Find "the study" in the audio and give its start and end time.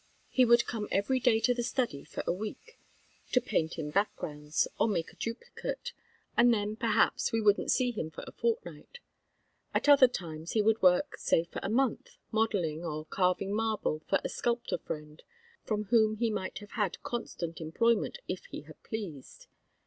1.53-2.03